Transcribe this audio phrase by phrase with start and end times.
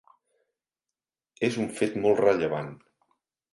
[1.49, 2.75] És un fet molt rellevant.